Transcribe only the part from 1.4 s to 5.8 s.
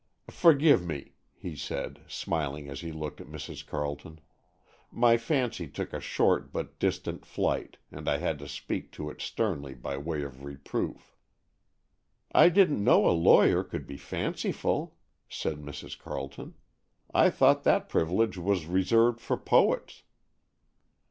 said, smiling as he looked at Mrs. Carleton. "My fancy